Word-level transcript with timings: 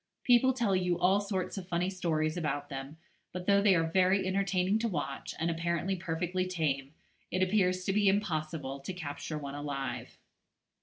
People 0.23 0.51
tell 0.51 0.75
you 0.75 0.97
all 0.97 1.21
sorts 1.21 1.59
of 1.59 1.67
funny 1.67 1.91
stories 1.91 2.35
about 2.35 2.69
them; 2.69 2.97
but 3.31 3.45
though 3.45 3.61
they 3.61 3.75
are 3.75 3.83
very 3.83 4.25
entertaining 4.25 4.79
to 4.79 4.87
watch, 4.87 5.35
and 5.37 5.51
apparently 5.51 5.95
perfectly 5.95 6.47
tame, 6.47 6.95
it 7.29 7.43
appears 7.43 7.85
to 7.85 7.93
be 7.93 8.07
impossible 8.09 8.79
to 8.79 8.93
capture 8.93 9.37
one 9.37 9.53
alive. 9.53 10.17